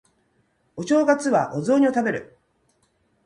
[0.75, 2.35] お正月はお雑煮を食べる